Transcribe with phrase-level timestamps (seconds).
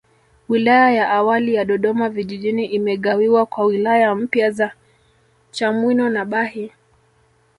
[0.49, 4.71] Wilaya ya awali ya Dodoma Vijijini imegawiwa kwa wilaya mpya za
[5.51, 6.71] Chamwino na Bahi